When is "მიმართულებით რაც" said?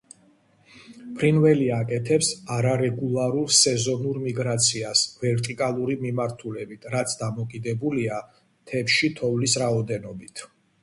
6.05-7.13